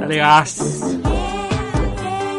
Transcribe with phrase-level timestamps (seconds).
[0.00, 0.82] Dale gas.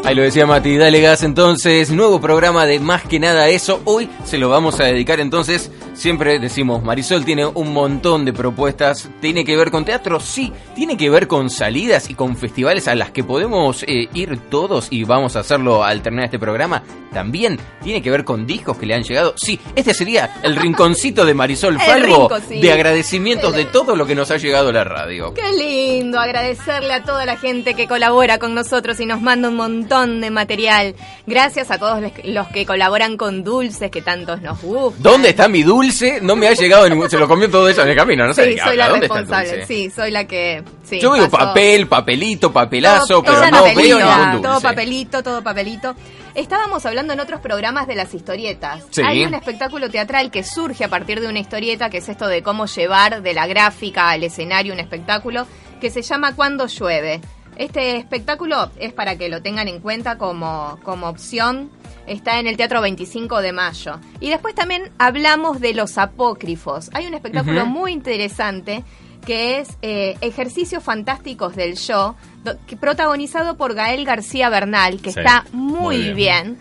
[0.04, 3.82] Ahí lo decía Mati, dale gas entonces, nuevo programa de Más que nada eso.
[3.86, 9.10] Hoy se lo vamos a dedicar entonces, siempre decimos, Marisol tiene un montón de propuestas,
[9.20, 12.96] tiene que ver con teatro, sí, tiene que ver con salidas y con festivales a
[12.96, 16.84] las que podemos eh, ir todos y vamos a hacerlo al terminar este programa.
[17.12, 19.34] También tiene que ver con discos que le han llegado.
[19.38, 22.62] Sí, este sería el rinconcito de Marisol Falvo sí.
[22.62, 25.34] de agradecimientos de todo lo que nos ha llegado a la radio.
[25.34, 29.56] Qué lindo agradecerle a toda la gente que colabora con nosotros y nos manda un
[29.56, 30.96] montón de material.
[31.26, 35.02] Gracias a todos los que colaboran con Dulces, que tantos nos gustan.
[35.02, 35.87] ¿Dónde está mi dulce?
[36.22, 37.10] No me ha llegado ningún.
[37.10, 38.42] Se lo comió todo eso en el camino, no sé.
[38.44, 38.84] de Sí, qué soy habla.
[38.86, 39.66] la ¿Dónde está el responsable.
[39.66, 40.64] Sí, soy la que.
[40.84, 41.46] sí, Yo veo pasó.
[41.48, 44.48] papel, papelito, papelazo, Todo- pero todo no papelito, veo ningún dulce.
[44.48, 45.96] Todo papelito, todo papelito.
[46.36, 48.84] Estábamos hablando en otros programas de las historietas.
[48.92, 49.02] Sí.
[49.04, 52.44] Hay un espectáculo teatral que surge a partir de una historieta, que es esto de
[52.44, 55.48] cómo llevar de la gráfica al escenario un espectáculo,
[55.82, 57.22] que se llama Cuando llueve.
[57.58, 61.70] Este espectáculo es para que lo tengan en cuenta como, como opción.
[62.06, 64.00] Está en el Teatro 25 de Mayo.
[64.22, 66.90] Y después también hablamos de los apócrifos.
[66.94, 68.84] Hay un espectáculo muy interesante
[69.26, 75.12] que es eh, Ejercicios Fantásticos del Yo, do- que- protagonizado por Gael García Bernal, que
[75.12, 76.16] Sí, está muy muy bien.
[76.16, 76.58] bien.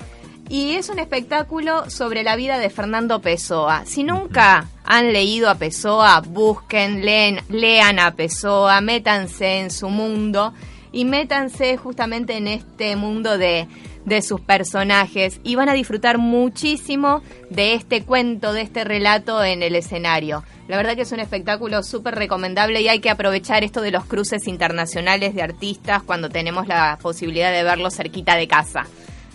[0.49, 3.85] Y es un espectáculo sobre la vida de Fernando Pessoa.
[3.85, 10.53] Si nunca han leído a Pessoa, busquen, leen, lean a Pessoa, métanse en su mundo
[10.97, 13.69] y métanse justamente en este mundo de,
[14.07, 19.63] de sus personajes y van a disfrutar muchísimo de este cuento, de este relato en
[19.63, 20.43] el escenario.
[20.69, 24.05] La verdad que es un espectáculo súper recomendable y hay que aprovechar esto de los
[24.07, 28.87] cruces internacionales de artistas cuando tenemos la posibilidad de verlo cerquita de casa.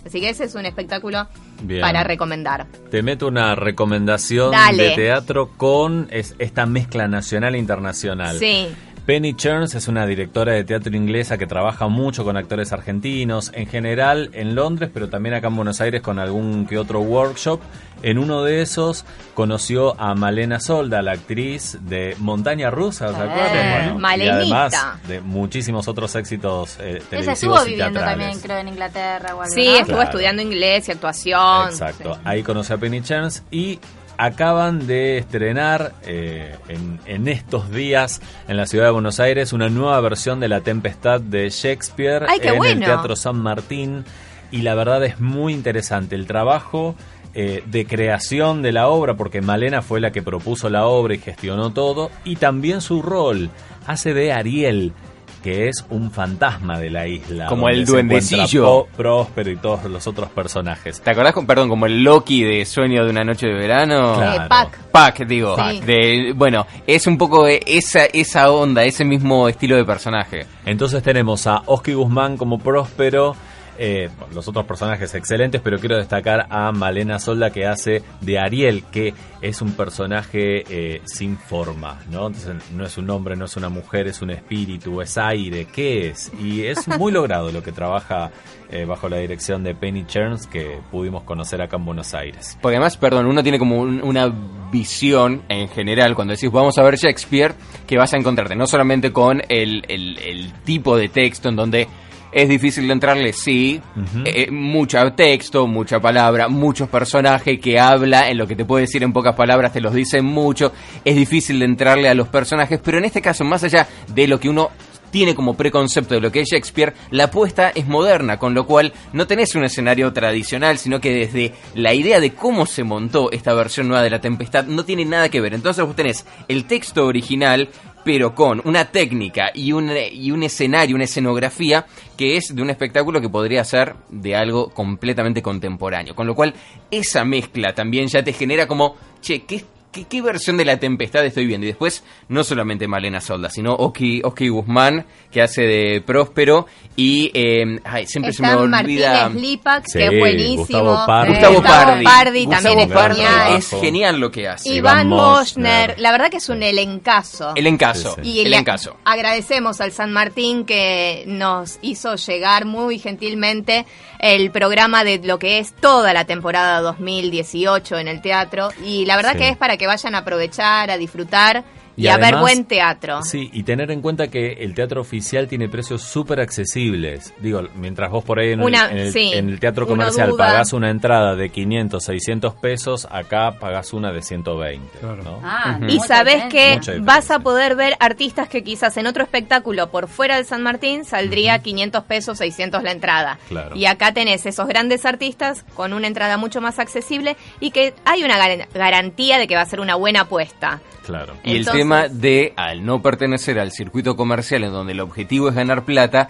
[0.04, 1.28] Así que ese es un espectáculo
[1.62, 1.80] Bien.
[1.80, 2.66] para recomendar.
[2.90, 4.82] Te meto una recomendación Dale.
[4.82, 8.36] de teatro con es- esta mezcla nacional e internacional.
[8.36, 8.66] Sí.
[9.06, 13.66] Penny Cherns es una directora de teatro inglesa que trabaja mucho con actores argentinos, en
[13.66, 17.60] general en Londres, pero también acá en Buenos Aires con algún que otro workshop.
[18.04, 19.04] En uno de esos
[19.34, 23.96] conoció a Malena Solda, la actriz de Montaña Rusa, ¿se Eh, acuerdan?
[23.96, 24.34] y Malenita.
[24.36, 28.18] además de muchísimos otros éxitos eh, Ella televisivos estuvo y viviendo teatrales.
[28.26, 29.72] también, creo, en Inglaterra o algo Sí, ¿no?
[29.74, 30.02] estuvo Claro.
[30.02, 31.68] estudiando inglés y actuación.
[31.70, 32.14] Exacto.
[32.14, 32.20] Sí.
[32.24, 33.78] Ahí conocí a Penny Cherns y
[34.16, 39.68] acaban de estrenar eh, en, en estos días en la ciudad de Buenos Aires una
[39.68, 42.80] nueva versión de La Tempestad de Shakespeare ¡Ay, qué en el!
[42.80, 44.04] Teatro San Martín
[44.50, 46.94] y la verdad es muy interesante el trabajo
[47.34, 51.18] eh, de creación de la obra porque Malena fue la que propuso la obra y
[51.18, 53.50] gestionó todo y también su rol
[53.86, 54.92] hace de Ariel
[55.42, 58.86] que es un fantasma de la isla Como el duendecillo.
[58.96, 63.04] Próspero y todos los otros personajes ¿Te acordás, con, perdón, como el Loki de Sueño
[63.04, 64.14] de una noche de verano?
[64.16, 64.44] Claro.
[64.44, 64.78] Eh, Pac.
[64.90, 65.56] Pac, digo.
[65.56, 65.80] Sí.
[65.80, 70.46] De, bueno, es un poco eh, esa, esa onda, ese mismo estilo de personaje.
[70.64, 73.34] Entonces tenemos a Oski Guzmán como Próspero,
[73.78, 78.84] eh, los otros personajes excelentes, pero quiero destacar a Malena Solda que hace de Ariel,
[78.90, 82.28] que es un personaje eh, sin forma, ¿no?
[82.28, 86.08] Entonces no es un hombre, no es una mujer, es un espíritu, es aire, ¿qué
[86.08, 86.30] es?
[86.40, 88.30] Y es muy logrado lo que trabaja
[88.70, 92.56] eh, bajo la dirección de Penny Cherns que pudimos conocer acá en Buenos Aires.
[92.62, 94.32] Porque además, perdón, uno tiene como un- una
[94.72, 97.52] visión en general cuando decís vamos a ver Shakespeare,
[97.86, 101.86] que vas a encontrarte no solamente con el, el- el tipo de texto en donde
[102.32, 104.22] es difícil de entrarle, sí, Ujú.
[104.24, 109.02] eh, mucha texto, mucha palabra, muchos personajes que habla, en lo que te puede decir
[109.02, 110.72] en pocas palabras te los dicen mucho,
[111.04, 114.40] es difícil de entrarle a los personajes, pero en este caso, más allá de lo
[114.40, 114.70] que uno
[115.10, 118.94] tiene como preconcepto de lo que es Shakespeare, la apuesta es moderna, con lo cual
[119.12, 123.52] no tenés un escenario tradicional, sino que desde la idea de cómo se montó esta
[123.52, 125.52] versión nueva de La Tempestad no tiene nada que ver.
[125.52, 127.68] Entonces vos tenés el texto original,
[128.04, 132.70] pero con una técnica y un, y un escenario, una escenografía que es de un
[132.70, 136.14] espectáculo que podría ser de algo completamente contemporáneo.
[136.14, 136.54] Con lo cual
[136.90, 141.24] esa mezcla también ya te genera como, che, ¿qué ¿qué, qué versión de la tempestad
[141.24, 141.66] estoy viendo?
[141.66, 146.66] Y después, no solamente Malena Solda, sino Oki, Oski Guzmán, que hace de Próspero,
[146.96, 149.28] y eh, ay, siempre se me olvida...
[149.28, 150.56] Martínez Lipac, Sí, que es buenísimo.
[150.62, 151.32] Gustavo Pardi.
[151.32, 151.62] Eh, Gustavo
[152.04, 152.46] Pardi.
[152.46, 153.56] también es Gustavo Pardi genial.
[153.56, 154.68] es genial lo que hace.
[154.74, 155.94] Iván Moschner.
[155.98, 157.52] la verdad que es un elencazo.
[157.54, 158.14] El encaso.
[158.16, 158.30] Sí, sí.
[158.32, 158.96] Y el le encaso.
[159.04, 163.86] agradecemos al San Martín que nos hizo llegar muy gentilmente
[164.22, 168.70] el programa de lo que es toda la temporada 2018 en el teatro.
[168.84, 169.38] Y la verdad Sí.
[169.38, 171.64] que es para que vayan a aprovechar, a disfrutar
[171.96, 173.22] y, Y a ver además- buen teatro.
[173.22, 177.34] Sí, y tener en cuenta que el teatro oficial tiene precios súper accesibles.
[177.40, 180.30] Digo, mientras vos por ahí en, el- Una- en el, sí, en el teatro comercial
[180.30, 180.46] duda.
[180.46, 184.98] pagás una entrada de 500, 600 pesos, acá pagás una de 120.
[185.02, 185.40] ¿no?
[185.44, 185.84] Ah, Ujú.
[185.90, 186.48] Y diferencia.
[186.48, 190.62] que vas a poder ver artistas que quizás en otro espectáculo por fuera del San
[190.62, 193.38] Martín saldría 500 pesos, 600 la entrada.
[193.48, 193.76] Claro.
[193.76, 198.22] Y acá tenés esos grandes artistas con una entrada mucho más accesible y que hay
[198.24, 200.80] una gar- garantía de que va a ser una buena apuesta.
[201.04, 201.34] Claro.
[201.42, 205.54] Y el tema de, al no pertenecer al circuito comercial en donde el objetivo es
[205.54, 206.28] ganar plata,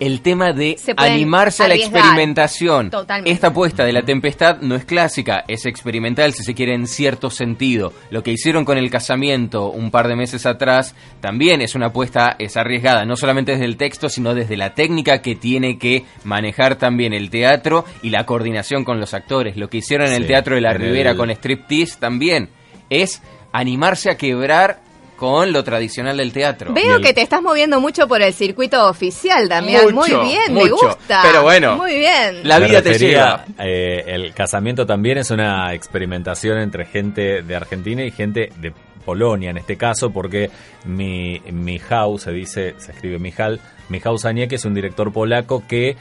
[0.00, 2.90] el tema de animarse a la experimentación.
[2.90, 3.30] Totalmente.
[3.30, 7.30] Esta apuesta de la tempestad no es clásica, es experimental si se quiere en cierto
[7.30, 7.92] sentido.
[8.10, 12.34] Lo que hicieron con el casamiento un par de meses atrás también es una apuesta,
[12.40, 16.74] es arriesgada, no solamente desde el texto, sino desde la técnica que tiene que manejar
[16.74, 19.56] también el teatro y la coordinación con los actores.
[19.56, 22.48] Lo que hicieron en el Teatro de la en Ribera el- con striptease también
[22.90, 23.22] es
[23.54, 24.80] animarse a quebrar
[25.16, 26.74] con lo tradicional del teatro.
[26.74, 29.94] Veo el- que te estás moviendo mucho por el circuito oficial, Damián.
[29.94, 31.20] Mucho, Muy bien, me gusta.
[31.22, 32.40] Pero bueno, Muy bien.
[32.42, 33.44] la vida te lleva.
[33.60, 38.72] eh, el casamiento también es una experimentación entre gente de Argentina y gente de
[39.04, 40.50] Polonia en este caso, porque
[40.84, 43.60] mi, Michał, se dice, se escribe Michal,
[43.90, 45.94] Michał Zaniek es un director polaco que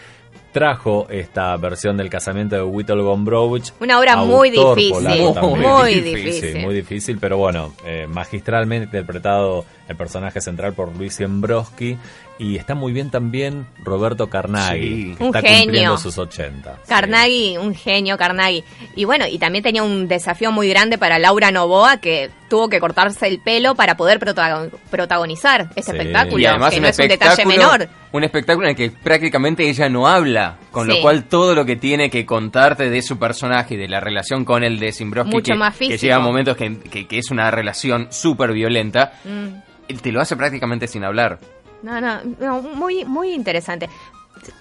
[0.53, 3.73] trajo esta versión del casamiento de Whittle Gombrowicz.
[3.81, 5.09] Una obra muy difícil.
[5.41, 6.53] Muy difícil.
[6.53, 11.97] Sí, muy difícil, pero bueno, eh, magistralmente interpretado el personaje central por Luis Siembrowski
[12.39, 14.80] y está muy bien también Roberto Carnaghi,
[15.12, 15.15] Sí.
[15.18, 15.63] que Un está genio.
[15.63, 16.77] cumpliendo sus 80.
[16.88, 18.63] Carnaghi, un genio Carnaghi.
[18.95, 22.80] Y bueno, y también tenía un desafío muy grande para Laura Novoa, que tuvo que
[22.80, 25.97] cortarse el pelo para poder protagon- protagonizar este Sí.
[25.97, 27.89] espectáculo, Y además que un no es un detalle menor.
[28.12, 30.95] un espectáculo en el que prácticamente ella no habla, con Sí.
[30.97, 34.43] lo cual todo lo que tiene que contarte de su personaje y de la relación
[34.43, 38.51] con el de Simbroski, que, llega a momentos que, que- que es una relación súper
[38.51, 39.93] violenta, Mm.
[40.01, 41.39] te lo hace prácticamente sin hablar.
[41.83, 43.87] No, no, no, muy, muy interesante.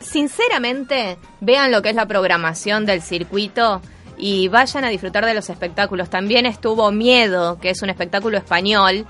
[0.00, 3.80] Sinceramente, vean lo que es la programación del circuito
[4.18, 6.08] y vayan a disfrutar de los espectáculos.
[6.10, 9.04] También estuvo Miedo, que es un espectáculo español.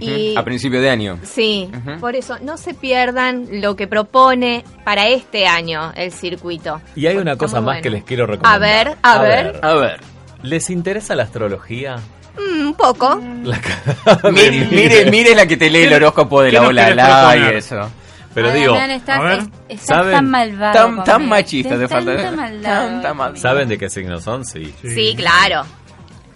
[0.00, 1.18] Y- A principio de año.
[1.22, 1.70] Sí,
[2.00, 6.80] por eso no se pierdan lo que propone para este año el circuito.
[6.96, 7.82] Y hay una cosa más bueno.
[7.82, 8.54] que les quiero recomendar.
[8.54, 9.60] A ver, a ver.
[9.62, 10.00] A ver.
[10.42, 11.96] ¿Les interesa la astrología?
[12.36, 13.20] Mm, un poco.
[13.44, 16.66] La cara de- Mire, mire, mire la que te lee el horóscopo de ¿Qué la
[16.66, 17.90] ola la y eso.
[18.34, 19.38] Pero Ay, digo, Damián, estás, a ver.
[19.38, 19.48] es-
[19.80, 20.12] estás ¿saben?
[20.12, 20.72] tan malvado.
[20.72, 22.22] Tan, tan machista te Estás falta.
[22.36, 22.62] Tan.
[22.62, 24.44] Tan- tan mal- ¿saben de qué signos son?
[24.44, 24.74] Sí.
[24.82, 25.64] Sí, claro.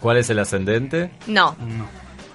[0.00, 1.10] ¿Cuál es el ascendente?
[1.26, 1.56] No.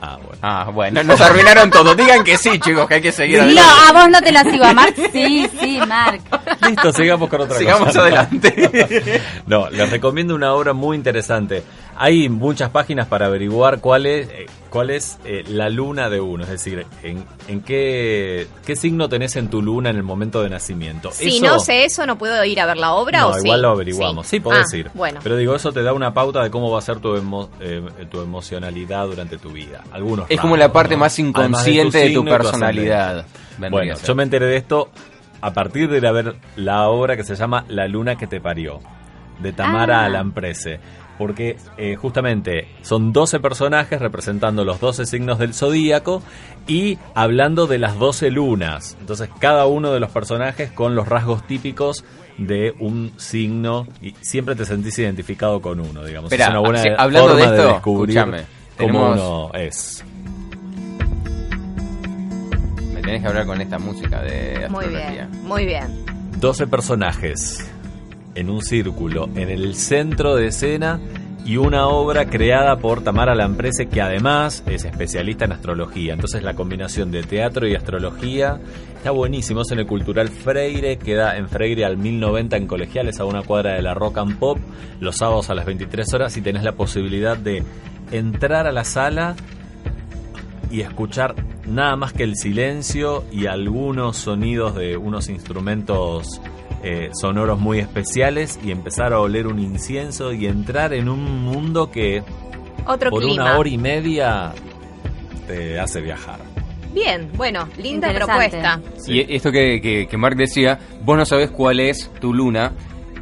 [0.03, 0.37] Ah, bueno.
[0.41, 1.93] Ah, bueno, nos arruinaron todo.
[1.93, 3.71] Digan que sí, chicos, que hay que seguir No, adelante.
[3.87, 4.65] a vos no te la sigo.
[4.65, 6.21] A Mark, sí, sí, Mark.
[6.67, 8.01] Listo, sigamos con otra Sigamos cosa.
[8.01, 9.21] adelante.
[9.45, 11.63] No, les recomiendo una obra muy interesante.
[11.97, 16.43] Hay muchas páginas para averiguar cuál es, eh, cuál es eh, la luna de uno,
[16.43, 20.49] es decir, en, en qué, qué signo tenés en tu luna en el momento de
[20.49, 21.11] nacimiento.
[21.11, 23.41] Si Eso- no sé eso, ¿no puedo ir a ver la obra no, o sí?
[23.45, 24.25] igual lo averiguamos.
[24.25, 24.89] Sí, podés Ah, ir.
[24.95, 25.19] Bueno.
[25.21, 27.83] Pero digo, eso te da una pauta de cómo va a ser tu, emo- eh,
[28.09, 29.83] tu emocionalidad durante tu vida.
[29.91, 31.01] Algunos Es como la parte ¿no?
[31.01, 33.25] más inconsciente de tu personalidad.
[33.69, 34.89] Bueno, yo me enteré de esto
[35.41, 38.39] a partir de ir a ver la obra que se llama La luna que te
[38.41, 38.79] parió,
[39.39, 40.05] de Tamara Ah.
[40.05, 40.79] Alamprese.
[41.21, 46.23] Porque eh, justamente son 12 personajes representando los 12 signos del zodíaco
[46.67, 48.97] y hablando de las 12 lunas.
[48.99, 52.03] Entonces, cada uno de los personajes con los rasgos típicos
[52.39, 56.31] de un signo y siempre te sentís identificado con uno, digamos.
[56.31, 58.43] Esperá, es una buena así- hablando forma de esto, descubrir escúchame,
[58.79, 60.03] cómo tenemos- uno es.
[62.95, 65.11] Me tenés que hablar con esta música de Muy astrología.
[65.11, 66.05] bien, muy bien.
[66.39, 67.69] 12 personajes
[68.35, 70.99] en un círculo en el centro de escena
[71.43, 76.13] y una obra creada por Tamara Lamprese que además es especialista en astrología.
[76.13, 78.59] Entonces la combinación de teatro y astrología
[78.95, 79.61] está buenísimo.
[79.61, 83.73] Es en el Cultural Freire, queda en Freire al 1090 en Colegiales a una cuadra
[83.73, 84.59] de la Rock and Pop
[84.99, 87.63] los sábados a las 23 horas y tenés la posibilidad de
[88.11, 89.35] entrar a la sala
[90.69, 91.35] y escuchar
[91.67, 96.39] nada más que el silencio y algunos sonidos de unos instrumentos
[96.83, 101.91] eh, sonoros muy especiales y empezar a oler un incienso y entrar en un mundo
[101.91, 102.23] que
[102.87, 103.43] Otro por clima.
[103.43, 104.51] una hora y media
[105.47, 106.39] te hace viajar.
[106.93, 108.81] Bien, bueno, linda propuesta.
[109.07, 112.73] Y esto que, que, que Mark decía, vos no sabés cuál es tu luna.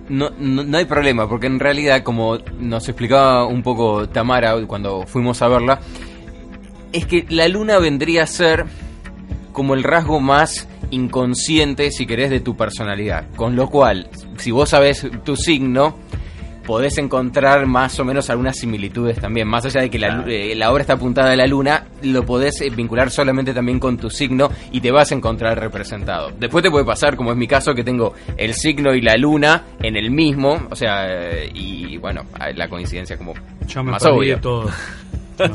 [0.07, 5.05] No, no, no hay problema, porque en realidad, como nos explicaba un poco Tamara cuando
[5.05, 5.79] fuimos a verla,
[6.91, 8.65] es que la luna vendría a ser
[9.51, 13.25] como el rasgo más inconsciente, si querés, de tu personalidad.
[13.35, 15.95] Con lo cual, si vos sabés tu signo,
[16.69, 19.47] podés encontrar más o menos algunas similitudes también.
[19.47, 22.61] Más allá de que la, eh, la obra está apuntada a la luna, lo podés
[22.61, 26.31] eh, vincular solamente también con tu signo y te vas a encontrar representado.
[26.39, 29.63] Después te puede pasar, como es mi caso, que tengo el signo y la luna
[29.81, 33.33] en el mismo, o sea, eh, y bueno, la coincidencia como
[33.65, 34.35] Yo me más perdí obvia.
[34.35, 34.69] de todo.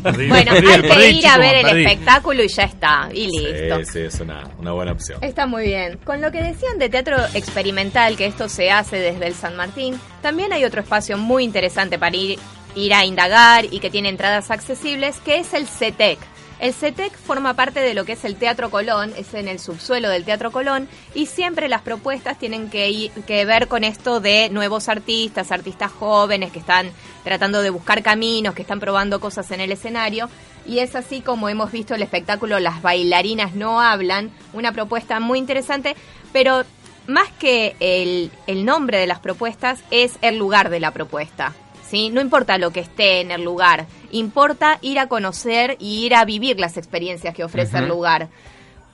[0.03, 3.79] Perdí, Bueno, perdí, hay que ir a ver el espectáculo y ya está, y listo.
[3.81, 5.19] Sí, sí, es una, una buena opción.
[5.23, 5.99] Está muy bien.
[6.05, 9.99] Con lo que decían de teatro experimental, que esto se hace desde el San Martín,
[10.23, 12.39] también hay otro espacio muy interesante para ir,
[12.75, 16.19] ir a indagar y que tiene entradas accesibles, que es el CETEC.
[16.65, 20.09] El CETEC forma parte de lo que es el Teatro Colón, es en el subsuelo
[20.09, 24.49] del Teatro Colón, y siempre las propuestas tienen que, ir- que ver con esto de
[24.49, 26.91] nuevos artistas, artistas jóvenes que están
[27.23, 30.31] tratando de buscar caminos, que están probando cosas en el escenario.
[30.65, 35.39] Y es así como hemos visto el espectáculo Las bailarinas no hablan, una propuesta muy
[35.39, 35.95] interesante,
[36.33, 36.63] pero
[37.07, 41.53] más que el, el nombre de las propuestas es el lugar de la propuesta.
[41.87, 42.09] ¿sí?
[42.09, 46.25] No importa lo que esté en el lugar, importa ir a conocer y ir a
[46.25, 48.29] vivir las experiencias que ofrece el lugar.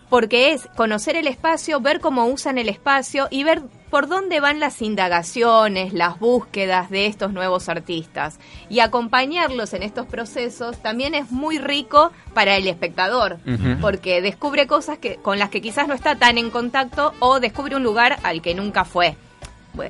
[0.09, 4.59] Porque es conocer el espacio, ver cómo usan el espacio y ver por dónde van
[4.59, 8.41] las indagaciones, las búsquedas de estos nuevos artistas.
[8.69, 13.39] Y acompañarlos en estos procesos también es muy rico para el espectador,
[13.81, 17.77] porque descubre cosas que, con las que quizás no está tan en contacto o descubre
[17.77, 19.17] un lugar al que nunca fue.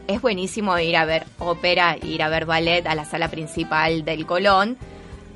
[0.06, 4.26] Es buenísimo ir a ver ópera, ir a ver ballet a la sala principal del
[4.26, 4.76] Colón,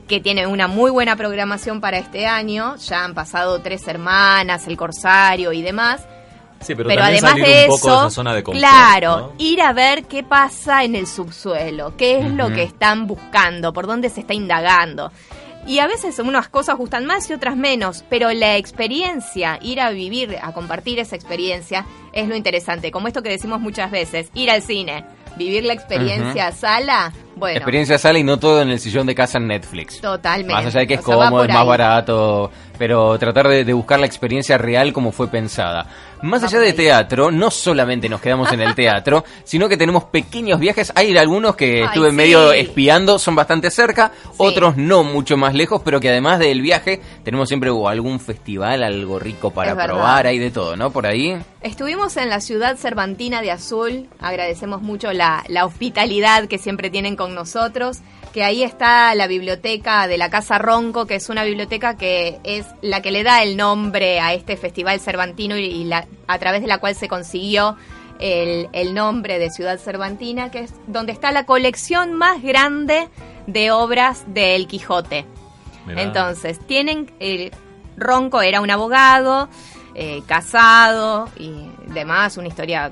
[0.08, 2.76] que tiene una muy buena programación para este año.
[2.76, 6.06] Ya han pasado Tres Hermanas, El Corsario y demás.
[6.60, 8.58] Sí, pero, además salir de un poco eso, de esa zona de confort.
[8.58, 9.32] claro, ¿no?
[9.36, 13.86] ir a ver qué pasa en el subsuelo, qué es lo que están buscando, por
[13.86, 15.12] dónde se está indagando.
[15.66, 19.90] Y a veces unas cosas gustan más y otras menos, pero la experiencia, ir a
[19.90, 22.90] vivir, a compartir esa experiencia, es lo interesante.
[22.90, 25.04] Como esto que decimos muchas veces, ir al cine,
[25.36, 29.38] vivir la experiencia sala, bueno, Experiencia sala y no todo en el sillón de casa
[29.38, 30.00] en Netflix.
[30.00, 30.52] totalmente.
[30.52, 33.64] Más allá de que es O sea, va cómodo, es más barato, pero tratar de,
[33.64, 35.86] de buscar la experiencia real como fue pensada.
[36.24, 40.58] Más allá de teatro, no solamente nos quedamos en el teatro, sino que tenemos pequeños
[40.58, 40.90] viajes.
[40.94, 42.16] Hay algunos que Ay, estuve sí.
[42.16, 47.02] medio espiando, son bastante cerca, otros no mucho más lejos, pero que además del viaje
[47.24, 50.90] tenemos siempre algún festival, algo rico para probar, hay de todo, ¿no?
[50.90, 51.36] Por ahí.
[51.60, 57.16] Estuvimos en la ciudad cervantina de Azul, agradecemos mucho la, la hospitalidad que siempre tienen
[57.16, 57.98] con nosotros,
[58.34, 62.66] que ahí está la biblioteca de la Casa Ronco, que es una biblioteca que es
[62.82, 66.66] la que le da el nombre a este festival cervantino y, la, a través de
[66.66, 67.76] la cual se consiguió
[68.18, 73.08] el, el nombre de Ciudad Cervantina, que es donde está la colección más grande
[73.46, 75.26] de obras del Quijote.
[75.86, 76.02] Mirá.
[76.02, 77.12] Entonces, tienen.
[77.20, 77.52] El
[77.96, 79.48] Ronco era un abogado,
[79.94, 82.90] eh, casado y demás, una historia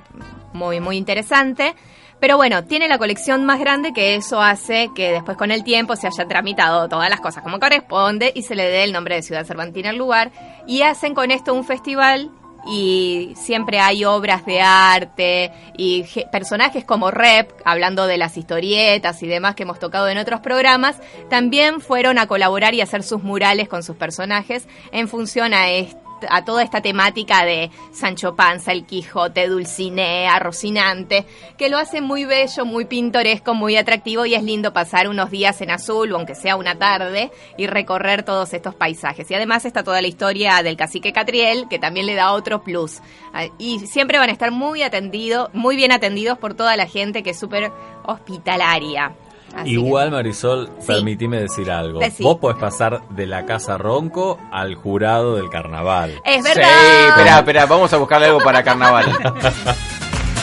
[0.53, 1.75] muy, muy interesante.
[2.23, 5.97] Pero bueno, tiene la colección más grande que eso hace que después con el tiempo
[5.97, 9.23] se haya tramitado todas las cosas como corresponde y se le dé el nombre de
[9.23, 10.31] Ciudad Cervantina al lugar.
[10.69, 12.31] Y hacen con esto un festival
[12.65, 19.27] y siempre hay obras de arte y personajes como Rep, hablando de las historietas y
[19.27, 23.69] demás que hemos tocado en otros programas, también fueron a colaborar y hacer sus murales
[23.69, 25.99] con sus personajes en función a est-
[26.29, 31.27] a toda esta temática de Sancho Panza, el Quijote, Dulcinea, Rocinante,
[31.59, 35.61] que lo hace muy bello, muy pintoresco, muy atractivo y es lindo pasar unos días
[35.61, 39.31] en azul, o aunque sea una tarde, y recorrer todos estos paisajes.
[39.31, 43.01] Y además está toda la historia del cacique Catriel, que también le da otro plus.
[43.33, 47.23] Ah, Y siempre van a estar muy atendidos, muy bien atendidos por toda la gente
[47.23, 47.73] que es súper
[48.05, 49.15] hospitalaria.
[49.55, 50.87] Así que- Igual, Marisol, Sí.
[50.87, 52.01] permitime decir algo.
[52.01, 52.23] Decí.
[52.23, 56.21] Vos podés pasar de la Casa Ronco al jurado del carnaval.
[56.25, 57.09] Es Sí, verdad.
[57.09, 59.05] espera, espera, vamos a buscarle algo para carnaval.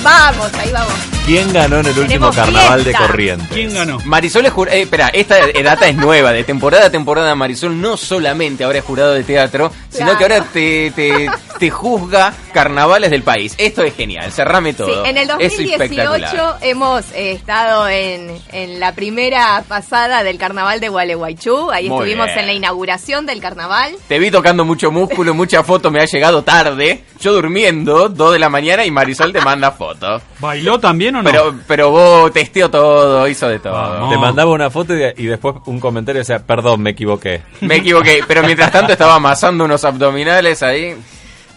[0.01, 0.93] Vamos, ahí vamos.
[1.25, 2.93] ¿Quién ganó en el último carnaval de.
[2.93, 3.49] Corrientes?
[3.49, 3.99] ¿Quién ganó?
[4.05, 4.77] Marisol es jurado.
[4.77, 6.31] espera, esta eh, data es nueva.
[6.31, 10.41] De temporada a temporada, Marisol no solamente ahora es jurado de teatro, sino que ahora
[10.53, 13.53] te, te, te juzga carnavales del país.
[13.57, 15.03] Esto es genial, cerrame todo.
[15.03, 16.57] Sí, en el Es 2018 espectacular.
[16.61, 21.69] hemos eh, estado en, en la primera pasada del carnaval de Gualeguaychú.
[21.71, 22.39] Ahí Muy estuvimos bien.
[22.39, 23.93] en la inauguración del carnaval.
[24.07, 27.03] Te vi tocando mucho músculo, mucha foto, me ha llegado tarde.
[27.19, 30.21] Yo durmiendo, 2 de la mañana y Marisol te manda fotos.
[30.39, 31.29] ¿Bailó también o no?
[31.29, 33.73] Pero, pero vos testeó todo, hizo de todo.
[33.73, 34.09] Vamos.
[34.09, 37.41] Te mandaba una foto y, y después un comentario, o sea, perdón, me equivoqué.
[37.61, 40.95] Me equivoqué, pero mientras tanto estaba amasando unos abdominales ahí.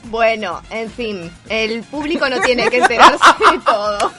[0.05, 4.13] Bueno, en fin, el público no tiene que enterarse de todo.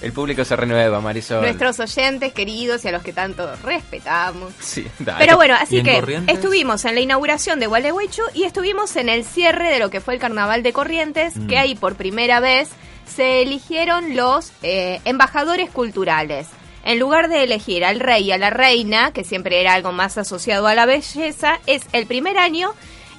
[0.00, 1.42] El público se renueva, Marisol.
[1.42, 4.52] Nuestros oyentes queridos y a los que tanto respetamos.
[4.58, 5.18] Sí, dale.
[5.24, 6.34] Pero bueno, ¿Y así que Corrientes?
[6.36, 10.14] estuvimos en la inauguración de Gualeguaychú y estuvimos en el cierre de lo que fue
[10.14, 11.46] el Carnaval de Corrientes, Mm.
[11.48, 12.70] que ahí por primera vez
[13.06, 16.48] se eligieron los eh, embajadores culturales.
[16.84, 20.16] En lugar de elegir al rey y a la reina, que siempre era algo más
[20.18, 22.72] asociado a la belleza, es el primer año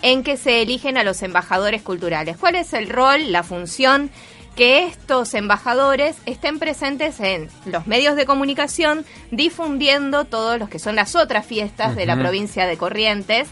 [0.03, 2.37] en que se eligen a los embajadores culturales.
[2.37, 4.11] ¿Cuál es el rol, la función?
[4.55, 10.95] Que estos embajadores estén presentes en los medios de comunicación, difundiendo todos los que son
[10.95, 13.47] las otras fiestas de la provincia de Corrientes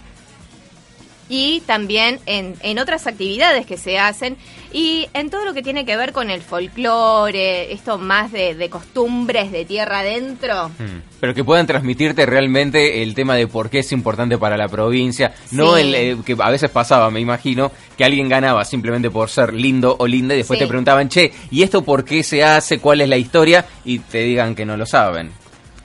[1.31, 4.35] y también en, en otras actividades que se hacen
[4.73, 8.69] y en todo lo que tiene que ver con el folclore, esto más de, de
[8.69, 10.69] costumbres de tierra adentro.
[10.69, 11.01] Mm.
[11.21, 15.33] Pero que puedan transmitirte realmente el tema de por qué es importante para la provincia.
[15.51, 19.53] No el eh, que a veces pasaba, me imagino, que alguien ganaba simplemente por ser
[19.53, 20.65] lindo o linda y después Sí.
[20.65, 22.79] te preguntaban, che, ¿y esto por qué se hace?
[22.79, 23.65] ¿Cuál es la historia?
[23.85, 25.31] Y te digan que no lo saben.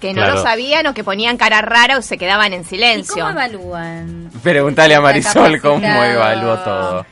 [0.08, 0.34] Que no Claro.
[0.36, 3.14] lo sabían o que ponían cara rara o se quedaban en ¿Y silencio.
[3.24, 4.30] cómo evalúan?
[4.42, 7.06] Preguntale a Marisol cómo evaluó todo.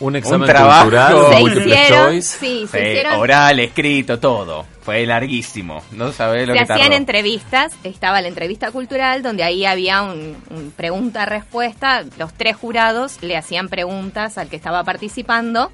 [0.00, 0.84] Un examen trabajo.
[0.84, 2.38] cultural, Se hicieron, choice.
[2.38, 4.64] sí, se Sí, hicieron oral, escrito, todo.
[4.80, 5.82] Fue larguísimo.
[5.92, 6.82] No sabés lo se que tardó.
[6.82, 13.22] hacían entrevistas, estaba la entrevista cultural donde ahí había un, un pregunta-respuesta, los tres jurados
[13.22, 15.70] le hacían preguntas al que estaba participando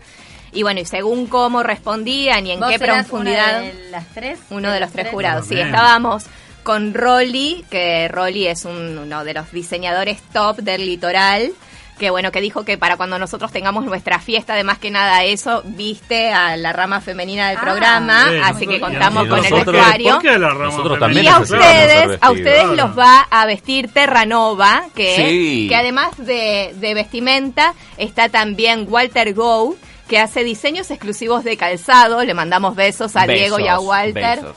[0.52, 4.38] y bueno, y según cómo respondían y en ¿Vos qué profundidad, una de las tres?
[4.50, 6.24] uno de los tres jurados, sí, estábamos
[6.66, 11.52] con Rolly, que Rolly es un- uno de los diseñadores top del litoral,
[11.96, 15.62] que bueno, que dijo que para cuando nosotros tengamos nuestra fiesta, además que nada eso,
[15.64, 18.42] viste a la rama femenina del Ah, programa, bien.
[18.42, 20.12] así que contamos con el nosotros- vestuario.
[20.14, 20.98] ¿Por qué la rama Nosotros femenina?
[20.98, 22.32] también Y a ustedes, a vestidos.
[22.36, 22.74] ustedes Claro.
[22.74, 25.66] los va a vestir Terranova, que, Sí.
[25.68, 29.76] que además de, de vestimenta está también Walter Go,
[30.08, 32.22] que hace diseños exclusivos de calzado.
[32.24, 34.40] Le mandamos besos a Diego y a Walter.
[34.40, 34.56] besos.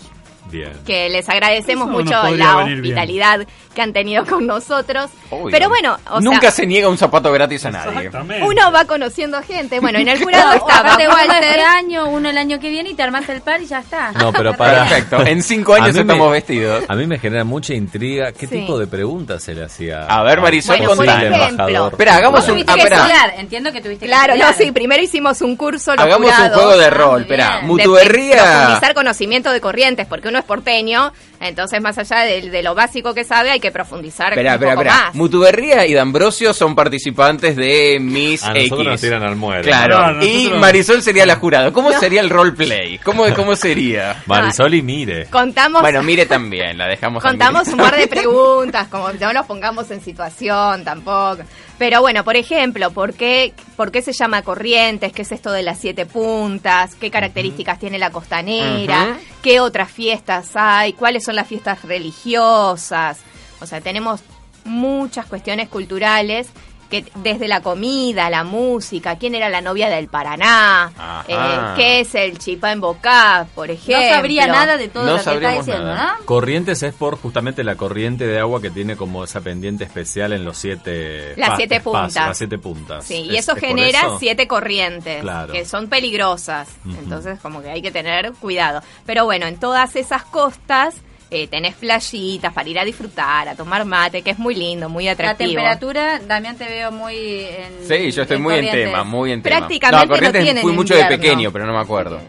[0.52, 0.72] Bien.
[0.86, 5.10] Que les agradecemos Eso mucho la hospitalidad que han tenido con nosotros.
[5.30, 5.50] Obvio.
[5.52, 8.10] Pero bueno, o Nunca sea, se niega un zapato gratis a nadie.
[8.44, 9.80] Uno va conociendo gente.
[9.80, 11.60] Bueno, en el jurado estaba este Walter.
[11.62, 14.12] año, uno el año que viene y te armaste el par y ya está.
[14.14, 14.86] No, pero para-.
[14.86, 15.26] Perfecto.
[15.26, 16.84] En cinco años mí me- estamos vestidos.
[16.88, 18.32] A mí me genera mucha intriga.
[18.32, 18.60] ¿Qué Sí.
[18.62, 20.06] tipo de preguntas se le hacía?
[20.08, 21.88] A ver, Marisol, Bueno, por ejemplo.
[21.90, 24.68] Espera, hagamos un- ah, que estudiar, entiendo que tuviste que Claro, no, estudiar.
[24.68, 25.92] sí, primero hicimos un curso.
[25.98, 27.22] Hagamos un juego de Ah, rol.
[27.22, 28.44] Espera, Mutuberría.
[28.44, 33.14] profundizar conocimiento de corrientes, porque uno es porteño, entonces más allá de, de lo básico
[33.14, 35.16] que sabe, hay que profundizar Espera, un espera, poco más.
[35.16, 39.02] Mutuberría y D'Ambrosio son participantes de Miss A nos X.
[39.02, 39.64] tiran al muere.
[39.64, 41.72] Claro, Claro, y Marisol sería la jurada.
[41.72, 42.98] ¿Cómo sería el roleplay?
[43.00, 44.22] ¿Cómo, ¿Cómo sería?
[44.26, 45.26] Marisol y mire.
[45.28, 47.74] Contamos, Bueno, mire también, la dejamos a contamos Mire.
[47.84, 51.44] un par de preguntas, como no nos pongamos en situación tampoco.
[51.80, 55.14] Pero bueno, por ejemplo, ¿por qué, ¿por qué se llama Corrientes?
[55.14, 56.94] ¿Qué es esto de las siete puntas?
[56.96, 59.18] ¿Qué características tiene la costanera?
[59.42, 60.92] ¿Qué otras fiestas hay?
[60.92, 63.20] ¿Cuáles son las fiestas religiosas?
[63.62, 64.20] O sea, tenemos
[64.66, 66.50] muchas cuestiones culturales
[66.90, 70.92] que desde la comida, la música, quién era la novia del Paraná,
[71.28, 71.38] eh,
[71.76, 74.08] qué es el chipá en bocá, por ejemplo.
[74.08, 76.16] No sabría nada de todo No lo que está diciendo, nada.
[76.20, 76.26] ¿no?
[76.26, 80.44] Corrientes es por justamente la corriente de agua que tiene como esa pendiente especial en
[80.46, 82.16] los siete Las siete puntas.
[82.16, 83.06] las siete puntas.
[83.06, 84.18] Sí, y ¿Es- eso es genera eso?
[84.20, 85.54] siete corrientes Claro.
[85.54, 86.68] que son peligrosas.
[86.86, 88.82] Entonces, como que hay que tener cuidado.
[89.06, 90.96] Pero bueno, en todas esas costas
[91.32, 95.06] eh, tenés playitas para ir a disfrutar, a tomar mate, que es muy lindo, muy
[95.06, 95.50] La atractivo.
[95.52, 97.88] temperatura, Damián, te veo muy en.
[97.88, 99.58] Sí, yo estoy muy en tema, muy en tema.
[99.60, 102.20] Prácticamente no, Corrientes no tienen fui mucho de pequeño, pero no me acuerdo.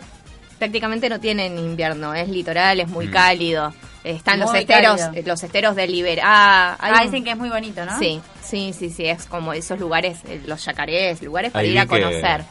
[0.59, 3.11] Prácticamente no tienen invierno, es litoral, es muy Mm.
[3.13, 3.73] cálido.
[4.05, 5.23] Están los esteros, cálido.
[5.27, 6.21] los esteros de Liber.
[6.23, 7.99] Ah, hay Ah, un- dicen que es muy bonito, ¿no?
[7.99, 11.79] Sí, sí, sí, sí, es como esos lugares, eh, los yacarés, lugares para Ahí ir
[11.79, 12.45] a que conocer.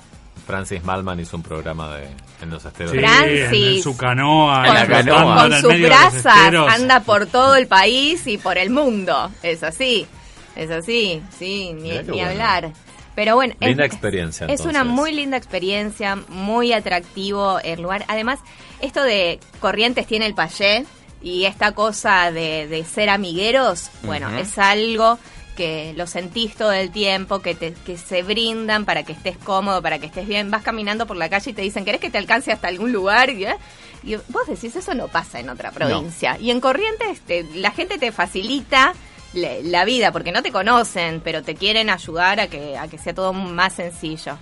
[0.49, 2.07] Francis Malman hizo un programa de
[2.41, 2.91] en los esteros.
[2.91, 3.77] Sí, Francis.
[3.77, 4.67] en su canoa.
[4.67, 5.41] En la canoa.
[5.47, 9.29] con sus brasas anda por todo el país y por el mundo.
[9.43, 10.07] Es así,
[10.55, 12.25] es así, sí, ni, bueno.
[12.25, 12.71] hablar.
[13.13, 18.03] Pero bueno, Linda es, experiencia, Es una muy linda experiencia, muy atractivo el lugar.
[18.07, 18.39] Además,
[18.81, 20.83] esto de Corrientes tiene el payé
[21.21, 25.19] y esta cosa de, de ser amigueros, bueno, es algo
[25.59, 29.81] que lo sentís todo el tiempo, que, te, que se brindan para que estés cómodo,
[29.81, 30.49] para que estés bien.
[30.49, 33.29] Vas caminando por la calle y te dicen, ¿querés que te alcance hasta algún lugar?
[33.29, 33.57] Y, ¿eh?
[34.03, 36.37] y vos decís, eso no pasa en otra provincia.
[36.39, 38.93] Y en Corrientes te- la gente te facilita
[39.33, 43.13] la vida, porque no te conocen, pero te quieren ayudar a que, a que sea
[43.13, 44.37] todo más sencillo.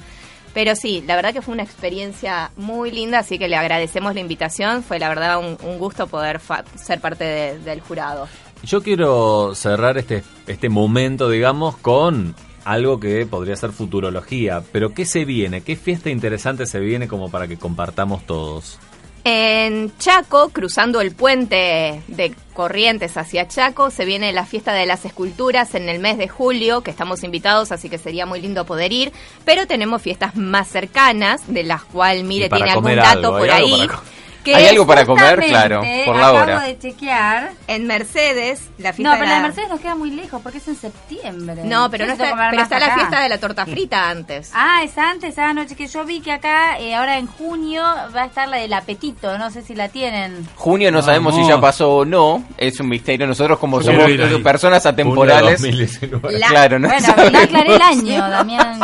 [0.53, 4.21] Pero sí, la verdad que fue una experiencia muy linda, así que le agradecemos la
[4.21, 4.84] invitación.
[4.84, 8.27] Fue la verdad un, un gusto poder fa- ser parte de- del jurado.
[8.67, 14.62] Yo quiero cerrar este, este momento, digamos, con algo que podría ser futurología.
[14.73, 15.62] Pero ¿qué se viene?
[15.62, 18.77] ¿Qué fiesta interesante se viene como para que compartamos todos?
[19.23, 25.06] En Chaco, cruzando el puente de Corrientes hacia Chaco, se viene la fiesta de las
[25.06, 28.91] esculturas en el mes de julio, que estamos invitados, así que sería muy lindo poder
[28.91, 29.13] ir.
[29.45, 33.63] Pero tenemos fiestas más cercanas, de las cuales, mire, tiene algún dato algo, por ¿hay
[33.63, 34.16] algo ahí.
[34.51, 36.60] Que Hay algo para comer, claro, por la acabo hora.
[36.62, 37.51] de chequear.
[37.67, 39.36] En Mercedes, la fiesta No, pero de la la...
[39.41, 41.62] de Mercedes nos queda muy lejos porque es en septiembre.
[41.65, 44.51] No, pero, no está, comer pero está la fiesta de la torta frita antes.
[44.53, 47.83] Ah, es antes, ah, noche que yo vi que acá, eh, ahora en junio,
[48.15, 50.47] va a estar la del apetito, no sé si la tienen.
[50.55, 53.27] Junio no sabemos si ya pasó o no, es un misterio.
[53.27, 54.05] Nosotros como somos
[54.43, 56.39] personas atemporales, Junio 2019.
[56.39, 57.07] La- claro, no bueno,
[57.43, 58.79] aclaré el año, Damián.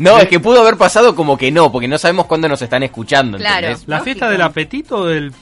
[0.00, 2.82] No, es que pudo haber pasado como que no, porque no sabemos cuándo nos están
[2.82, 3.38] escuchando.
[3.38, 3.66] Claro.
[3.68, 3.86] ¿entendés?
[3.88, 4.04] ¿La Lógico.
[4.04, 5.32] fiesta del apetito o del,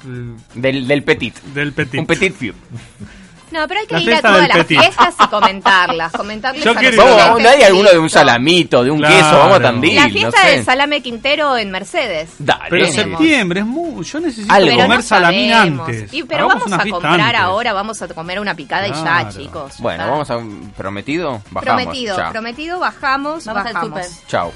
[0.54, 1.34] Del, del petit.
[1.54, 2.00] del petit?
[2.00, 2.52] Un petit few.
[3.50, 4.78] No, pero hay que La ir a todas las petit.
[4.80, 6.12] fiestas y comentarlas.
[6.12, 9.14] Comentarles Yo a quiero ir a la- vamos, alguno de un salamito, de un Claro.
[9.16, 9.94] queso, vamos a Tandil.
[9.96, 10.56] La fiesta no sé.
[10.56, 12.30] del salame Quintero en Mercedes.
[12.38, 12.66] Dale.
[12.70, 14.04] Pero septiembre es muy...
[14.04, 14.68] Yo necesito Algo.
[14.70, 15.88] Pero comer no salamín sabemos.
[15.88, 16.12] antes.
[16.14, 17.40] Y, pero Hagamos vamos una a fiesta comprar antes.
[17.40, 19.30] ahora, vamos a comer una picada y ya, Claro.
[19.30, 19.74] chicos.
[19.78, 20.38] Bueno, vamos a...
[20.76, 21.42] ¿Prometido?
[21.50, 21.82] Bajamos.
[21.84, 22.32] Prometido, Chao.
[22.32, 24.06] prometido, bajamos, Vamos al bajamos.
[24.06, 24.26] súper.
[24.28, 24.52] Chao.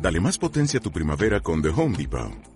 [0.00, 2.55] Dale más potencia a tu primavera con The Home Depot.